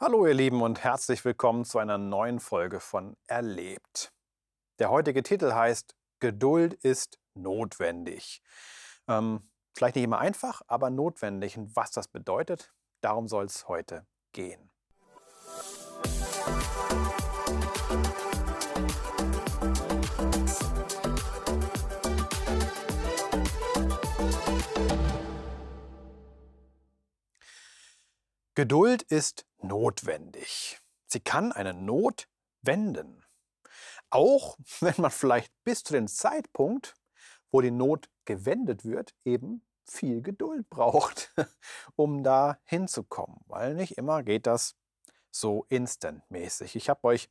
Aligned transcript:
Hallo 0.00 0.26
ihr 0.26 0.34
Lieben 0.34 0.60
und 0.60 0.82
herzlich 0.82 1.24
willkommen 1.24 1.64
zu 1.64 1.78
einer 1.78 1.98
neuen 1.98 2.40
Folge 2.40 2.80
von 2.80 3.16
Erlebt. 3.28 4.12
Der 4.80 4.90
heutige 4.90 5.22
Titel 5.22 5.52
heißt 5.52 5.94
Geduld 6.18 6.74
ist 6.74 7.20
notwendig. 7.34 8.42
Ähm, 9.06 9.48
vielleicht 9.72 9.94
nicht 9.94 10.04
immer 10.04 10.18
einfach, 10.18 10.62
aber 10.66 10.90
notwendig. 10.90 11.56
Und 11.56 11.76
was 11.76 11.92
das 11.92 12.08
bedeutet, 12.08 12.74
darum 13.02 13.28
soll 13.28 13.44
es 13.44 13.68
heute 13.68 14.04
gehen. 14.32 14.68
Geduld 28.56 29.02
ist 29.02 29.46
notwendig. 29.66 30.78
Sie 31.06 31.20
kann 31.20 31.52
eine 31.52 31.74
Not 31.74 32.28
wenden. 32.62 33.24
Auch 34.10 34.56
wenn 34.80 34.94
man 34.98 35.10
vielleicht 35.10 35.52
bis 35.64 35.84
zu 35.84 35.92
dem 35.92 36.08
Zeitpunkt, 36.08 36.94
wo 37.50 37.60
die 37.60 37.70
Not 37.70 38.08
gewendet 38.24 38.84
wird, 38.84 39.14
eben 39.24 39.64
viel 39.86 40.22
Geduld 40.22 40.68
braucht, 40.70 41.32
um 41.96 42.22
da 42.22 42.58
hinzukommen. 42.64 43.40
Weil 43.46 43.74
nicht 43.74 43.98
immer 43.98 44.22
geht 44.22 44.46
das 44.46 44.76
so 45.30 45.66
instantmäßig. 45.68 46.76
Ich 46.76 46.88
habe 46.88 47.04
euch 47.04 47.28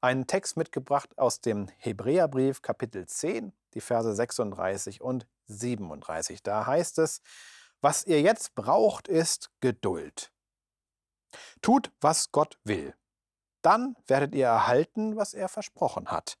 einen 0.00 0.26
Text 0.26 0.56
mitgebracht 0.56 1.18
aus 1.18 1.40
dem 1.40 1.68
Hebräerbrief 1.78 2.62
Kapitel 2.62 3.06
10, 3.06 3.52
die 3.74 3.80
Verse 3.80 4.14
36 4.14 5.00
und 5.00 5.26
37. 5.46 6.42
Da 6.42 6.66
heißt 6.66 6.98
es, 6.98 7.22
was 7.80 8.04
ihr 8.04 8.20
jetzt 8.20 8.54
braucht, 8.54 9.08
ist 9.08 9.50
Geduld. 9.60 10.32
Tut, 11.62 11.92
was 12.00 12.32
Gott 12.32 12.58
will. 12.64 12.94
Dann 13.62 13.96
werdet 14.06 14.34
ihr 14.34 14.46
erhalten, 14.46 15.16
was 15.16 15.34
er 15.34 15.48
versprochen 15.48 16.08
hat. 16.08 16.38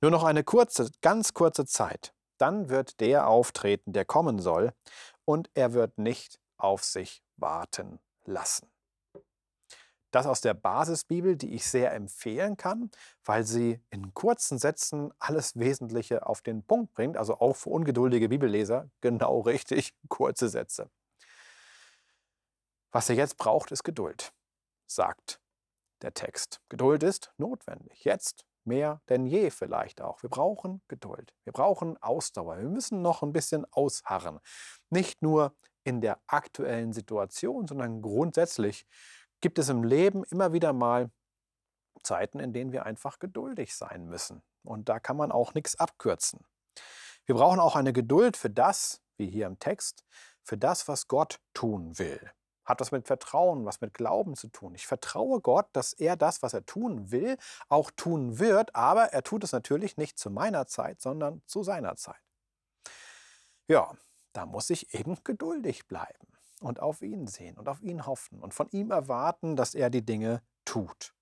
Nur 0.00 0.10
noch 0.10 0.24
eine 0.24 0.44
kurze, 0.44 0.90
ganz 1.00 1.34
kurze 1.34 1.66
Zeit. 1.66 2.14
Dann 2.38 2.68
wird 2.68 3.00
der 3.00 3.28
auftreten, 3.28 3.92
der 3.92 4.04
kommen 4.04 4.40
soll, 4.40 4.72
und 5.24 5.50
er 5.54 5.72
wird 5.72 5.98
nicht 5.98 6.40
auf 6.56 6.84
sich 6.84 7.22
warten 7.36 8.00
lassen. 8.24 8.72
Das 10.12 10.26
aus 10.26 10.42
der 10.42 10.52
Basisbibel, 10.52 11.36
die 11.36 11.54
ich 11.54 11.64
sehr 11.64 11.94
empfehlen 11.94 12.58
kann, 12.58 12.90
weil 13.24 13.44
sie 13.44 13.80
in 13.88 14.12
kurzen 14.12 14.58
Sätzen 14.58 15.10
alles 15.18 15.58
Wesentliche 15.58 16.26
auf 16.26 16.42
den 16.42 16.64
Punkt 16.64 16.92
bringt, 16.92 17.16
also 17.16 17.38
auch 17.40 17.56
für 17.56 17.70
ungeduldige 17.70 18.28
Bibelleser 18.28 18.90
genau 19.00 19.40
richtig 19.40 19.94
kurze 20.08 20.50
Sätze. 20.50 20.90
Was 22.94 23.08
ihr 23.08 23.16
jetzt 23.16 23.38
braucht, 23.38 23.72
ist 23.72 23.84
Geduld, 23.84 24.34
sagt 24.86 25.40
der 26.02 26.12
Text. 26.12 26.60
Geduld 26.68 27.02
ist 27.02 27.32
notwendig. 27.38 28.04
Jetzt 28.04 28.44
mehr 28.64 29.00
denn 29.08 29.24
je 29.24 29.48
vielleicht 29.48 30.02
auch. 30.02 30.22
Wir 30.22 30.28
brauchen 30.28 30.82
Geduld. 30.88 31.32
Wir 31.44 31.54
brauchen 31.54 31.96
Ausdauer. 32.02 32.58
Wir 32.58 32.68
müssen 32.68 33.00
noch 33.00 33.22
ein 33.22 33.32
bisschen 33.32 33.64
ausharren. 33.72 34.40
Nicht 34.90 35.22
nur 35.22 35.56
in 35.84 36.02
der 36.02 36.20
aktuellen 36.26 36.92
Situation, 36.92 37.66
sondern 37.66 38.02
grundsätzlich 38.02 38.86
gibt 39.40 39.58
es 39.58 39.70
im 39.70 39.84
Leben 39.84 40.22
immer 40.24 40.52
wieder 40.52 40.74
mal 40.74 41.10
Zeiten, 42.02 42.40
in 42.40 42.52
denen 42.52 42.72
wir 42.72 42.84
einfach 42.84 43.18
geduldig 43.18 43.74
sein 43.74 44.04
müssen. 44.04 44.42
Und 44.64 44.90
da 44.90 45.00
kann 45.00 45.16
man 45.16 45.32
auch 45.32 45.54
nichts 45.54 45.76
abkürzen. 45.76 46.40
Wir 47.24 47.36
brauchen 47.36 47.58
auch 47.58 47.74
eine 47.74 47.94
Geduld 47.94 48.36
für 48.36 48.50
das, 48.50 49.00
wie 49.16 49.30
hier 49.30 49.46
im 49.46 49.58
Text, 49.58 50.04
für 50.42 50.58
das, 50.58 50.88
was 50.88 51.08
Gott 51.08 51.40
tun 51.54 51.98
will 51.98 52.32
hat 52.64 52.80
was 52.80 52.92
mit 52.92 53.06
Vertrauen, 53.06 53.64
was 53.64 53.80
mit 53.80 53.94
Glauben 53.94 54.36
zu 54.36 54.48
tun. 54.48 54.74
Ich 54.74 54.86
vertraue 54.86 55.40
Gott, 55.40 55.66
dass 55.72 55.92
er 55.92 56.16
das, 56.16 56.42
was 56.42 56.54
er 56.54 56.64
tun 56.64 57.10
will, 57.10 57.36
auch 57.68 57.90
tun 57.90 58.38
wird, 58.38 58.74
aber 58.74 59.12
er 59.12 59.22
tut 59.22 59.44
es 59.44 59.52
natürlich 59.52 59.96
nicht 59.96 60.18
zu 60.18 60.30
meiner 60.30 60.66
Zeit, 60.66 61.00
sondern 61.00 61.42
zu 61.46 61.62
seiner 61.62 61.96
Zeit. 61.96 62.22
Ja, 63.68 63.92
da 64.32 64.46
muss 64.46 64.70
ich 64.70 64.94
eben 64.94 65.16
geduldig 65.24 65.86
bleiben 65.86 66.28
und 66.60 66.80
auf 66.80 67.02
ihn 67.02 67.26
sehen 67.26 67.58
und 67.58 67.68
auf 67.68 67.82
ihn 67.82 68.06
hoffen 68.06 68.40
und 68.40 68.54
von 68.54 68.68
ihm 68.70 68.90
erwarten, 68.90 69.56
dass 69.56 69.74
er 69.74 69.90
die 69.90 70.04
Dinge 70.04 70.42
tut. 70.64 71.14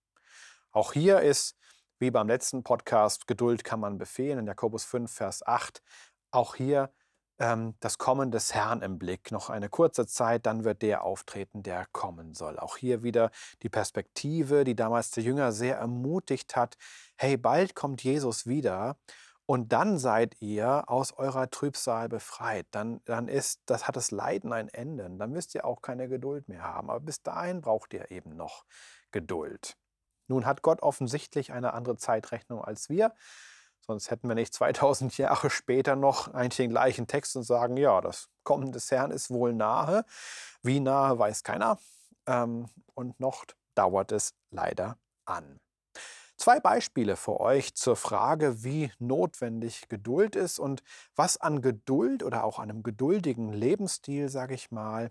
Auch 0.72 0.92
hier 0.92 1.20
ist, 1.20 1.56
wie 1.98 2.10
beim 2.10 2.28
letzten 2.28 2.62
Podcast, 2.62 3.26
Geduld 3.26 3.64
kann 3.64 3.80
man 3.80 3.98
befehlen, 3.98 4.38
in 4.38 4.46
Jakobus 4.46 4.84
5, 4.84 5.12
Vers 5.12 5.46
8, 5.46 5.82
auch 6.30 6.54
hier 6.54 6.92
ähm, 7.40 7.74
das 7.80 7.98
Kommen 7.98 8.30
des 8.30 8.54
Herrn 8.54 8.82
im 8.82 8.98
Blick. 8.98 9.32
Noch 9.32 9.50
eine 9.50 9.68
kurze 9.68 10.06
Zeit, 10.06 10.46
dann 10.46 10.64
wird 10.64 10.82
der 10.82 11.02
auftreten, 11.02 11.62
der 11.62 11.86
kommen 11.90 12.34
soll. 12.34 12.58
Auch 12.58 12.76
hier 12.76 13.02
wieder 13.02 13.30
die 13.62 13.68
Perspektive, 13.68 14.64
die 14.64 14.76
damals 14.76 15.10
der 15.10 15.24
Jünger 15.24 15.50
sehr 15.50 15.78
ermutigt 15.78 16.54
hat. 16.54 16.76
Hey, 17.16 17.36
bald 17.36 17.74
kommt 17.74 18.04
Jesus 18.04 18.46
wieder. 18.46 18.96
Und 19.46 19.72
dann 19.72 19.98
seid 19.98 20.36
ihr 20.40 20.88
aus 20.88 21.12
eurer 21.12 21.50
Trübsal 21.50 22.08
befreit. 22.08 22.68
Dann, 22.70 23.00
dann 23.04 23.26
ist, 23.26 23.62
das 23.66 23.88
hat 23.88 23.96
das 23.96 24.12
Leiden 24.12 24.52
ein 24.52 24.68
Ende. 24.68 25.10
Dann 25.10 25.32
müsst 25.32 25.56
ihr 25.56 25.64
auch 25.64 25.82
keine 25.82 26.08
Geduld 26.08 26.46
mehr 26.48 26.62
haben. 26.62 26.88
Aber 26.88 27.00
bis 27.00 27.22
dahin 27.22 27.60
braucht 27.60 27.92
ihr 27.92 28.12
eben 28.12 28.36
noch 28.36 28.64
Geduld. 29.10 29.76
Nun 30.28 30.46
hat 30.46 30.62
Gott 30.62 30.82
offensichtlich 30.82 31.52
eine 31.52 31.72
andere 31.72 31.96
Zeitrechnung 31.96 32.62
als 32.62 32.88
wir. 32.90 33.12
Sonst 33.86 34.10
hätten 34.10 34.28
wir 34.28 34.34
nicht 34.34 34.54
2000 34.54 35.16
Jahre 35.18 35.50
später 35.50 35.96
noch 35.96 36.32
eigentlich 36.32 36.56
den 36.58 36.70
gleichen 36.70 37.06
Text 37.06 37.36
und 37.36 37.42
sagen, 37.42 37.76
ja, 37.76 38.00
das 38.00 38.28
Kommen 38.44 38.72
des 38.72 38.90
Herrn 38.90 39.10
ist 39.10 39.30
wohl 39.30 39.52
nahe. 39.52 40.04
Wie 40.62 40.80
nahe, 40.80 41.18
weiß 41.18 41.42
keiner. 41.42 41.78
Ähm, 42.26 42.68
und 42.94 43.18
noch 43.20 43.44
dauert 43.74 44.12
es 44.12 44.34
leider 44.50 44.98
an. 45.24 45.60
Zwei 46.36 46.58
Beispiele 46.58 47.16
für 47.16 47.38
euch 47.40 47.74
zur 47.74 47.96
Frage, 47.96 48.64
wie 48.64 48.90
notwendig 48.98 49.88
Geduld 49.88 50.36
ist 50.36 50.58
und 50.58 50.82
was 51.14 51.36
an 51.36 51.60
Geduld 51.60 52.22
oder 52.22 52.44
auch 52.44 52.58
einem 52.58 52.82
geduldigen 52.82 53.52
Lebensstil, 53.52 54.30
sage 54.30 54.54
ich 54.54 54.70
mal, 54.70 55.10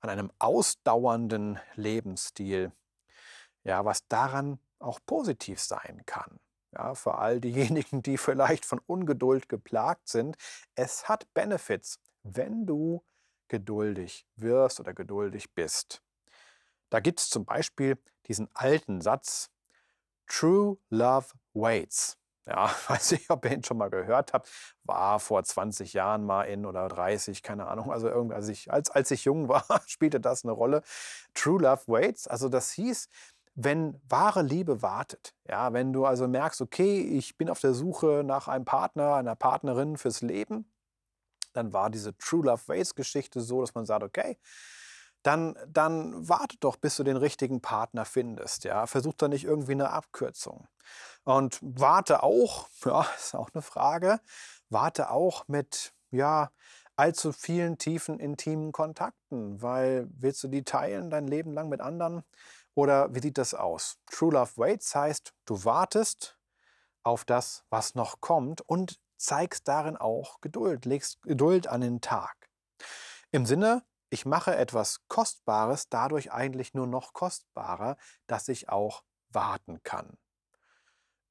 an 0.00 0.10
einem 0.10 0.30
ausdauernden 0.38 1.58
Lebensstil, 1.74 2.72
ja, 3.64 3.84
was 3.84 4.06
daran 4.06 4.60
auch 4.78 5.00
positiv 5.04 5.60
sein 5.60 6.02
kann 6.06 6.38
ja, 6.72 6.94
für 6.94 7.16
all 7.16 7.40
diejenigen, 7.40 8.02
die 8.02 8.16
vielleicht 8.18 8.64
von 8.64 8.80
Ungeduld 8.86 9.48
geplagt 9.48 10.08
sind. 10.08 10.36
Es 10.74 11.08
hat 11.08 11.32
Benefits, 11.34 11.98
wenn 12.22 12.66
du 12.66 13.02
geduldig 13.48 14.26
wirst 14.36 14.80
oder 14.80 14.94
geduldig 14.94 15.52
bist. 15.54 16.02
Da 16.90 17.00
gibt 17.00 17.20
es 17.20 17.30
zum 17.30 17.44
Beispiel 17.44 17.98
diesen 18.26 18.48
alten 18.54 19.00
Satz, 19.00 19.50
True 20.26 20.78
Love 20.90 21.26
Waits. 21.54 22.16
Ja, 22.46 22.70
weiß 22.88 23.12
ich, 23.12 23.30
ob 23.30 23.44
ihr 23.44 23.52
ihn 23.52 23.64
schon 23.64 23.76
mal 23.76 23.90
gehört 23.90 24.32
habt, 24.32 24.48
war 24.84 25.20
vor 25.20 25.42
20 25.42 25.92
Jahren 25.92 26.24
mal 26.24 26.44
in 26.44 26.66
oder 26.66 26.88
30, 26.88 27.42
keine 27.42 27.66
Ahnung. 27.66 27.92
Also 27.92 28.08
irgendwie, 28.08 28.34
als 28.34 28.48
ich, 28.48 28.72
als, 28.72 28.90
als 28.90 29.10
ich 29.10 29.24
jung 29.24 29.48
war, 29.48 29.64
spielte 29.86 30.20
das 30.20 30.44
eine 30.44 30.52
Rolle. 30.52 30.82
True 31.34 31.60
Love 31.62 31.82
Waits, 31.86 32.26
also 32.28 32.48
das 32.48 32.72
hieß, 32.72 33.08
wenn 33.54 34.00
wahre 34.08 34.42
Liebe 34.42 34.82
wartet, 34.82 35.34
ja, 35.48 35.72
wenn 35.72 35.92
du 35.92 36.04
also 36.06 36.28
merkst, 36.28 36.60
okay, 36.60 37.00
ich 37.00 37.36
bin 37.36 37.50
auf 37.50 37.60
der 37.60 37.74
Suche 37.74 38.22
nach 38.24 38.48
einem 38.48 38.64
Partner, 38.64 39.14
einer 39.14 39.34
Partnerin 39.34 39.96
fürs 39.96 40.22
Leben, 40.22 40.70
dann 41.52 41.72
war 41.72 41.90
diese 41.90 42.16
True 42.16 42.46
Love 42.46 42.68
Waits 42.68 42.94
Geschichte 42.94 43.40
so, 43.40 43.60
dass 43.60 43.74
man 43.74 43.84
sagt, 43.84 44.04
okay, 44.04 44.38
dann, 45.22 45.58
dann 45.68 46.28
warte 46.28 46.56
doch, 46.60 46.76
bis 46.76 46.96
du 46.96 47.02
den 47.04 47.16
richtigen 47.16 47.60
Partner 47.60 48.04
findest. 48.04 48.64
Ja? 48.64 48.86
Versuch 48.86 49.14
da 49.14 49.28
nicht 49.28 49.44
irgendwie 49.44 49.72
eine 49.72 49.90
Abkürzung. 49.90 50.66
Und 51.24 51.58
warte 51.62 52.22
auch, 52.22 52.68
ja, 52.84 53.06
ist 53.16 53.34
auch 53.34 53.50
eine 53.52 53.62
Frage, 53.62 54.20
warte 54.68 55.10
auch 55.10 55.46
mit, 55.48 55.92
ja, 56.10 56.50
allzu 56.96 57.32
vielen 57.32 57.78
tiefen, 57.78 58.18
intimen 58.18 58.72
Kontakten, 58.72 59.62
weil 59.62 60.06
willst 60.10 60.42
du 60.44 60.48
die 60.48 60.64
teilen 60.64 61.08
dein 61.08 61.26
Leben 61.26 61.52
lang 61.52 61.70
mit 61.70 61.80
anderen? 61.80 62.24
Oder 62.74 63.14
wie 63.14 63.20
sieht 63.20 63.38
das 63.38 63.54
aus? 63.54 63.98
True 64.06 64.32
Love 64.32 64.52
Waits 64.56 64.94
heißt, 64.94 65.32
du 65.44 65.64
wartest 65.64 66.38
auf 67.02 67.24
das, 67.24 67.64
was 67.70 67.94
noch 67.94 68.20
kommt 68.20 68.60
und 68.62 69.00
zeigst 69.16 69.68
darin 69.68 69.96
auch 69.96 70.40
Geduld, 70.40 70.84
legst 70.84 71.20
Geduld 71.22 71.66
an 71.66 71.80
den 71.80 72.00
Tag. 72.00 72.48
Im 73.32 73.46
Sinne, 73.46 73.84
ich 74.08 74.26
mache 74.26 74.56
etwas 74.56 75.00
Kostbares 75.08 75.88
dadurch 75.88 76.32
eigentlich 76.32 76.74
nur 76.74 76.86
noch 76.86 77.12
kostbarer, 77.12 77.96
dass 78.26 78.48
ich 78.48 78.68
auch 78.68 79.02
warten 79.28 79.82
kann. 79.82 80.18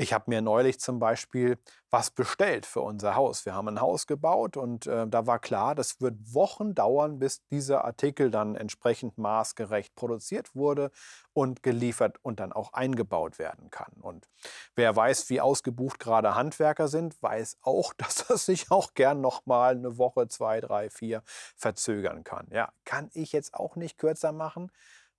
Ich 0.01 0.13
habe 0.13 0.25
mir 0.27 0.41
neulich 0.41 0.79
zum 0.79 0.97
Beispiel 0.97 1.57
was 1.89 2.09
bestellt 2.09 2.65
für 2.65 2.79
unser 2.79 3.15
Haus. 3.15 3.45
Wir 3.45 3.53
haben 3.53 3.67
ein 3.67 3.81
Haus 3.81 4.07
gebaut 4.07 4.55
und 4.55 4.87
äh, 4.87 5.05
da 5.05 5.27
war 5.27 5.39
klar, 5.39 5.75
das 5.75 5.99
wird 5.99 6.15
Wochen 6.33 6.73
dauern, 6.73 7.19
bis 7.19 7.45
dieser 7.47 7.83
Artikel 7.83 8.31
dann 8.31 8.55
entsprechend 8.55 9.17
maßgerecht 9.17 9.95
produziert 9.95 10.55
wurde 10.55 10.91
und 11.33 11.63
geliefert 11.63 12.17
und 12.21 12.39
dann 12.39 12.53
auch 12.53 12.71
eingebaut 12.71 13.39
werden 13.39 13.71
kann. 13.71 13.91
Und 13.99 14.29
wer 14.73 14.95
weiß, 14.95 15.29
wie 15.29 15.41
ausgebucht 15.41 15.99
gerade 15.99 16.33
Handwerker 16.33 16.87
sind, 16.87 17.21
weiß 17.21 17.57
auch, 17.61 17.91
dass 17.97 18.25
das 18.25 18.45
sich 18.45 18.71
auch 18.71 18.93
gern 18.93 19.19
nochmal 19.19 19.75
eine 19.75 19.97
Woche, 19.97 20.29
zwei, 20.29 20.61
drei, 20.61 20.89
vier 20.89 21.23
verzögern 21.57 22.23
kann. 22.23 22.47
Ja, 22.51 22.71
kann 22.85 23.09
ich 23.13 23.33
jetzt 23.33 23.53
auch 23.53 23.75
nicht 23.75 23.97
kürzer 23.97 24.31
machen 24.31 24.71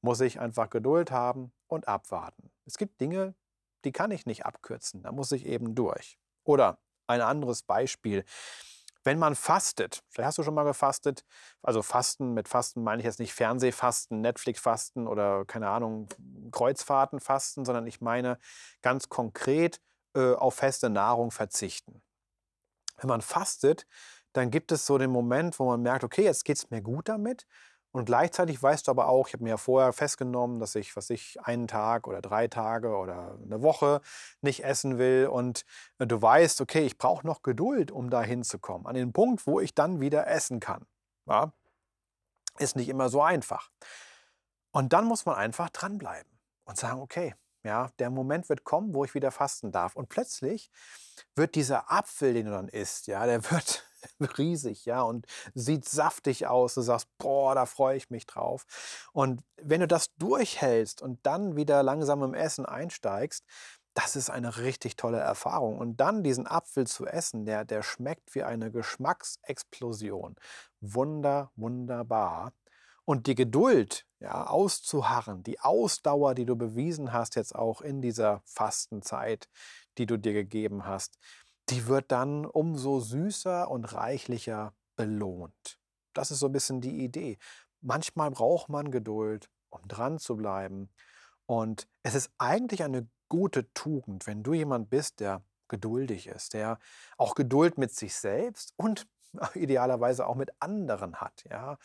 muss 0.03 0.21
ich 0.21 0.41
einfach 0.41 0.71
Geduld 0.71 1.11
haben 1.11 1.53
und 1.67 1.89
abwarten. 1.89 2.51
Es 2.65 2.79
gibt 2.79 3.01
Dinge, 3.01 3.35
die 3.85 3.93
kann 3.93 4.11
ich 4.11 4.27
nicht 4.27 4.47
abkürzen, 4.47 5.03
da 5.03 5.13
muss 5.13 5.33
ich 5.33 5.47
eben 5.47 5.75
durch. 5.75 6.19
Oder 6.45 6.79
ein 7.07 7.21
anderes 7.21 7.63
Beispiel. 7.63 8.25
Wenn 9.03 9.19
man 9.19 9.35
fastet, 9.35 10.03
vielleicht 10.11 10.27
hast 10.29 10.39
du 10.39 10.43
schon 10.43 10.55
mal 10.55 10.65
gefastet, 10.65 11.25
also 11.63 11.83
Fasten, 11.83 12.35
mit 12.35 12.49
Fasten 12.49 12.83
meine 12.83 13.01
ich 13.01 13.07
jetzt 13.07 13.19
nicht 13.19 13.33
Fernsehfasten, 13.33 14.21
Netflix-Fasten 14.21 15.07
oder 15.07 15.47
keine 15.47 15.71
Ahnung, 15.71 16.09
Kreuzfahrten-Fasten, 16.53 17.65
sondern 17.65 17.87
ich 17.87 18.03
meine 18.03 18.39
ganz 18.83 19.09
konkret 19.09 19.81
äh, 20.15 20.35
auf 20.35 20.57
feste 20.57 20.91
Nahrung 20.91 21.31
verzichten. 21.31 22.03
Wenn 22.99 23.09
man 23.09 23.23
fastet, 23.23 23.87
dann 24.35 24.51
gibt 24.51 24.71
es 24.71 24.85
so 24.85 24.99
den 24.99 25.11
Moment, 25.11 25.59
wo 25.59 25.67
man 25.67 25.81
merkt, 25.81 26.05
okay, 26.05 26.25
jetzt 26.25 26.45
geht 26.45 26.59
es 26.59 26.71
mir 26.71 26.83
gut 26.83 27.09
damit. 27.09 27.47
Und 27.93 28.05
gleichzeitig 28.05 28.63
weißt 28.63 28.87
du 28.87 28.93
aber 28.93 29.09
auch, 29.09 29.27
ich 29.27 29.33
habe 29.33 29.43
mir 29.43 29.51
ja 29.51 29.57
vorher 29.57 29.93
festgenommen, 29.93 30.61
dass 30.61 30.77
ich, 30.77 30.95
was 30.95 31.11
ich, 31.11 31.41
einen 31.43 31.67
Tag 31.67 32.07
oder 32.07 32.23
drei 32.23 32.47
Tage 32.47 32.97
oder 32.97 33.37
eine 33.45 33.63
Woche 33.63 34.01
nicht 34.43 34.65
essen 34.65 34.99
will. 34.99 35.27
Und 35.27 35.65
äh, 35.99 36.07
du 36.07 36.21
weißt, 36.21 36.61
okay, 36.61 36.87
ich 36.87 36.99
brauche 36.99 37.27
noch 37.27 37.43
Geduld, 37.43 37.91
um 37.91 38.09
da 38.09 38.23
hinzukommen. 38.23 38.87
An 38.87 38.95
den 38.95 39.13
Punkt, 39.13 39.47
wo 39.47 39.59
ich 39.59 39.75
dann 39.75 40.01
wieder 40.01 40.29
essen 40.29 40.61
kann. 40.61 40.87
Ja? 41.27 41.53
Ist 42.59 42.77
nicht 42.77 42.89
immer 42.89 43.09
so 43.09 43.23
einfach. 43.23 43.71
Und 44.71 44.93
dann 44.93 45.07
muss 45.07 45.27
man 45.27 45.35
einfach 45.35 45.71
dranbleiben 45.71 46.31
und 46.65 46.77
sagen, 46.77 47.01
okay, 47.01 47.35
ja, 47.65 47.91
der 47.99 48.11
Moment 48.11 48.49
wird 48.49 48.65
kommen, 48.65 48.95
wo 48.95 49.05
ich 49.05 49.15
wieder 49.15 49.31
fasten 49.31 49.73
darf. 49.73 49.97
Und 49.97 50.09
plötzlich 50.09 50.71
wird 51.35 51.57
dieser 51.57 51.91
Apfel, 51.91 52.35
den 52.35 52.47
du 52.47 52.53
dann 52.53 52.69
isst, 52.69 53.09
ja, 53.09 53.27
der 53.27 53.43
wird 53.51 53.85
riesig, 54.39 54.85
ja, 54.85 55.03
und 55.03 55.27
sieht 55.55 55.89
saftig 55.89 56.47
aus. 56.47 56.75
Du 56.75 56.83
sagst, 56.83 57.09
boah, 57.19 57.55
da 57.55 57.67
freue 57.67 57.97
ich 57.97 58.11
mich 58.11 58.27
drauf. 58.27 58.67
Und 59.13 59.43
wenn 59.57 59.81
du 59.81 59.89
das 59.89 60.15
durchhältst 60.17 61.03
und 61.03 61.25
dann 61.25 61.57
wieder 61.57 61.83
langsam 61.83 62.23
im 62.23 62.35
Essen 62.35 62.67
einsteigst, 62.67 63.45
das 63.95 64.17
ist 64.17 64.31
eine 64.31 64.59
richtig 64.59 64.97
tolle 64.97 65.19
Erfahrung. 65.19 65.79
Und 65.79 65.97
dann 66.01 66.23
diesen 66.23 66.47
Apfel 66.47 66.87
zu 66.87 67.07
essen, 67.07 67.45
der, 67.45 67.65
der 67.65 67.83
schmeckt 67.83 68.35
wie 68.35 68.43
eine 68.43 68.71
Geschmacksexplosion. 68.71 70.37
Wunder, 70.81 71.51
wunderbar. 71.57 72.53
Und 73.05 73.27
die 73.27 73.35
Geduld, 73.35 74.07
ja, 74.21 74.47
auszuharren, 74.47 75.43
die 75.43 75.59
Ausdauer, 75.59 76.35
die 76.35 76.45
du 76.45 76.55
bewiesen 76.55 77.13
hast, 77.13 77.35
jetzt 77.35 77.55
auch 77.55 77.81
in 77.81 78.01
dieser 78.01 78.41
Fastenzeit, 78.45 79.49
die 79.99 80.07
du 80.07 80.17
dir 80.17 80.33
gegeben 80.33 80.87
hast, 80.87 81.19
die 81.71 81.87
wird 81.87 82.11
dann 82.11 82.45
umso 82.45 83.01
süßer 83.01 83.71
und 83.71 83.85
reichlicher 83.95 84.75
belohnt. 84.97 85.79
Das 86.13 86.31
ist 86.31 86.41
so 86.41 86.47
ein 86.47 86.53
bisschen 86.53 86.81
die 86.81 87.05
Idee. 87.05 87.39
Manchmal 87.81 88.31
braucht 88.31 88.69
man 88.69 88.91
Geduld, 88.91 89.49
um 89.71 89.81
dran 89.87 90.19
zu 90.19 90.37
bleiben. 90.37 90.91
Und 91.47 91.89
es 92.03 92.15
ist 92.15 92.31
eigentlich 92.39 92.83
eine 92.83 93.09
gute 93.29 93.73
Tugend, 93.73 94.27
wenn 94.27 94.43
du 94.43 94.53
jemand 94.53 94.91
bist, 94.91 95.21
der 95.21 95.43
geduldig 95.69 96.27
ist, 96.27 96.53
der 96.53 96.79
auch 97.17 97.35
Geduld 97.35 97.79
mit 97.79 97.95
sich 97.95 98.15
selbst 98.15 98.75
und 98.77 99.07
idealerweise 99.55 100.27
auch 100.27 100.35
mit 100.35 100.51
anderen 100.61 101.17
hat. 101.17 101.45
Ja, 101.49 101.79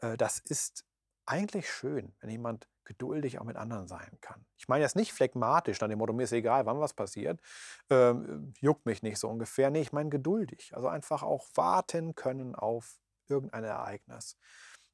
äh, 0.00 0.16
das 0.16 0.38
ist 0.38 0.84
eigentlich 1.26 1.70
schön, 1.70 2.14
wenn 2.20 2.30
jemand 2.30 2.68
geduldig 2.84 3.38
auch 3.38 3.44
mit 3.44 3.56
anderen 3.56 3.88
sein 3.88 4.18
kann. 4.20 4.46
Ich 4.56 4.68
meine 4.68 4.84
jetzt 4.84 4.96
nicht 4.96 5.12
phlegmatisch, 5.12 5.80
nach 5.80 5.88
dem 5.88 5.98
Motto, 5.98 6.12
mir 6.12 6.22
ist 6.22 6.32
egal, 6.32 6.66
wann 6.66 6.80
was 6.80 6.94
passiert, 6.94 7.40
ähm, 7.90 8.54
juckt 8.60 8.86
mich 8.86 9.02
nicht 9.02 9.18
so 9.18 9.28
ungefähr. 9.28 9.70
Nee, 9.70 9.80
ich 9.80 9.92
meine 9.92 10.08
geduldig. 10.08 10.74
Also 10.74 10.88
einfach 10.88 11.22
auch 11.22 11.46
warten 11.54 12.14
können 12.14 12.54
auf 12.54 12.98
irgendein 13.28 13.64
Ereignis. 13.64 14.36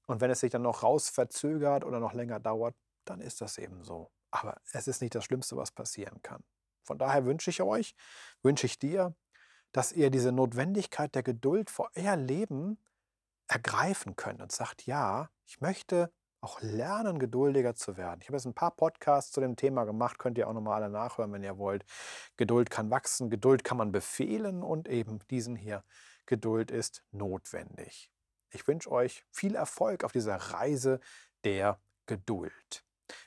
Und 0.06 0.20
wenn 0.20 0.30
es 0.30 0.40
sich 0.40 0.50
dann 0.50 0.62
noch 0.62 0.82
raus 0.82 1.10
verzögert 1.10 1.84
oder 1.84 2.00
noch 2.00 2.14
länger 2.14 2.40
dauert, 2.40 2.74
dann 3.04 3.20
ist 3.20 3.40
das 3.40 3.58
eben 3.58 3.84
so. 3.84 4.10
Aber 4.30 4.60
es 4.72 4.88
ist 4.88 5.02
nicht 5.02 5.14
das 5.14 5.24
Schlimmste, 5.24 5.56
was 5.56 5.70
passieren 5.70 6.22
kann. 6.22 6.42
Von 6.82 6.98
daher 6.98 7.26
wünsche 7.26 7.50
ich 7.50 7.60
euch, 7.62 7.94
wünsche 8.42 8.66
ich 8.66 8.78
dir, 8.78 9.14
dass 9.72 9.92
ihr 9.92 10.10
diese 10.10 10.32
Notwendigkeit 10.32 11.14
der 11.14 11.22
Geduld 11.22 11.70
vor 11.70 11.90
euer 11.94 12.16
Leben 12.16 12.78
ergreifen 13.48 14.16
könnt 14.16 14.40
und 14.40 14.50
sagt, 14.50 14.86
ja, 14.86 15.30
ich 15.46 15.60
möchte 15.60 16.12
auch 16.42 16.60
lernen, 16.60 17.18
geduldiger 17.18 17.74
zu 17.74 17.96
werden. 17.96 18.20
Ich 18.20 18.28
habe 18.28 18.36
jetzt 18.36 18.46
ein 18.46 18.54
paar 18.54 18.72
Podcasts 18.72 19.32
zu 19.32 19.40
dem 19.40 19.56
Thema 19.56 19.84
gemacht, 19.84 20.18
könnt 20.18 20.36
ihr 20.38 20.48
auch 20.48 20.52
nochmal 20.52 20.82
alle 20.82 20.92
nachhören, 20.92 21.32
wenn 21.32 21.44
ihr 21.44 21.56
wollt. 21.56 21.84
Geduld 22.36 22.68
kann 22.68 22.90
wachsen, 22.90 23.30
Geduld 23.30 23.62
kann 23.62 23.78
man 23.78 23.92
befehlen 23.92 24.62
und 24.62 24.88
eben 24.88 25.20
diesen 25.30 25.54
hier, 25.54 25.84
Geduld 26.26 26.70
ist 26.70 27.04
notwendig. 27.12 28.10
Ich 28.50 28.66
wünsche 28.66 28.90
euch 28.90 29.24
viel 29.30 29.54
Erfolg 29.54 30.04
auf 30.04 30.12
dieser 30.12 30.36
Reise 30.36 31.00
der 31.44 31.80
Geduld, 32.06 32.84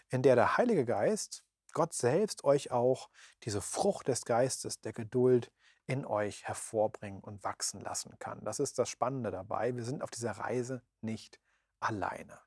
in 0.10 0.22
der 0.22 0.36
der 0.36 0.58
Heilige 0.58 0.86
Geist, 0.86 1.44
Gott 1.74 1.94
selbst, 1.94 2.44
euch 2.44 2.72
auch 2.72 3.10
diese 3.44 3.62
Frucht 3.62 4.08
des 4.08 4.26
Geistes, 4.26 4.82
der 4.82 4.94
Geduld, 4.94 5.52
in 5.88 6.06
euch 6.06 6.48
hervorbringen 6.48 7.22
und 7.22 7.44
wachsen 7.44 7.80
lassen 7.80 8.18
kann. 8.20 8.44
Das 8.44 8.60
ist 8.60 8.80
das 8.80 8.90
Spannende 8.90 9.30
dabei. 9.30 9.76
Wir 9.76 9.84
sind 9.84 10.02
auf 10.02 10.10
dieser 10.10 10.32
Reise 10.32 10.82
nicht 11.02 11.40
alleine. 11.80 12.40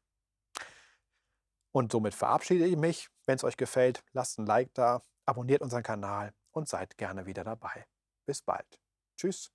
Und 1.78 1.92
somit 1.92 2.12
verabschiede 2.12 2.66
ich 2.66 2.76
mich. 2.76 3.08
Wenn 3.24 3.36
es 3.36 3.44
euch 3.44 3.56
gefällt, 3.56 4.02
lasst 4.12 4.36
ein 4.40 4.46
Like 4.46 4.74
da, 4.74 5.00
abonniert 5.26 5.62
unseren 5.62 5.84
Kanal 5.84 6.34
und 6.50 6.68
seid 6.68 6.96
gerne 6.96 7.24
wieder 7.24 7.44
dabei. 7.44 7.86
Bis 8.26 8.42
bald. 8.42 8.80
Tschüss. 9.16 9.52